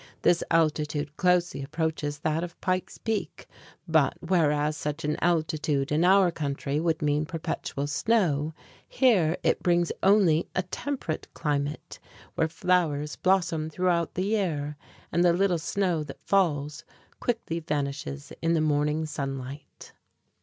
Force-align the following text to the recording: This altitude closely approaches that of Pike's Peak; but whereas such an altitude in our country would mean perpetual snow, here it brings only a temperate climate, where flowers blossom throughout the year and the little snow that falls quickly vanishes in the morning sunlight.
This 0.23 0.43
altitude 0.49 1.15
closely 1.15 1.61
approaches 1.61 2.17
that 2.17 2.43
of 2.43 2.59
Pike's 2.59 2.97
Peak; 2.97 3.45
but 3.87 4.17
whereas 4.19 4.75
such 4.75 5.05
an 5.05 5.15
altitude 5.21 5.91
in 5.91 6.03
our 6.03 6.31
country 6.31 6.79
would 6.79 7.03
mean 7.03 7.23
perpetual 7.23 7.85
snow, 7.85 8.55
here 8.89 9.37
it 9.43 9.61
brings 9.61 9.91
only 10.01 10.49
a 10.55 10.63
temperate 10.63 11.31
climate, 11.35 11.99
where 12.33 12.47
flowers 12.47 13.15
blossom 13.15 13.69
throughout 13.69 14.15
the 14.15 14.23
year 14.25 14.75
and 15.11 15.23
the 15.23 15.33
little 15.33 15.59
snow 15.59 16.01
that 16.05 16.25
falls 16.25 16.83
quickly 17.19 17.59
vanishes 17.59 18.33
in 18.41 18.55
the 18.55 18.59
morning 18.59 19.05
sunlight. 19.05 19.93